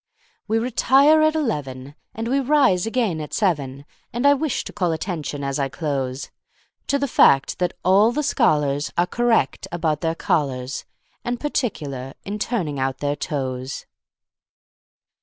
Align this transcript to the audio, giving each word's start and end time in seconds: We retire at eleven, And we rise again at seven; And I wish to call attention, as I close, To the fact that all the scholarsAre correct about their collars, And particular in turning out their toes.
We 0.47 0.57
retire 0.57 1.21
at 1.21 1.35
eleven, 1.35 1.93
And 2.15 2.27
we 2.27 2.39
rise 2.39 2.87
again 2.87 3.21
at 3.21 3.35
seven; 3.35 3.85
And 4.11 4.25
I 4.25 4.33
wish 4.33 4.63
to 4.63 4.73
call 4.73 4.91
attention, 4.93 5.43
as 5.43 5.59
I 5.59 5.69
close, 5.69 6.31
To 6.87 6.97
the 6.97 7.07
fact 7.07 7.59
that 7.59 7.75
all 7.85 8.11
the 8.11 8.21
scholarsAre 8.23 9.11
correct 9.11 9.67
about 9.71 10.01
their 10.01 10.15
collars, 10.15 10.85
And 11.23 11.39
particular 11.39 12.15
in 12.25 12.39
turning 12.39 12.79
out 12.79 12.97
their 12.97 13.15
toes. 13.15 13.85